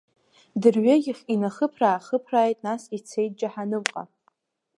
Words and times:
Дырҩегьх 0.61 1.19
инахыԥраа-аахыԥрааит, 1.33 2.57
нас 2.67 2.83
ицеит 2.97 3.31
џьаҳанымҟа… 3.39 4.03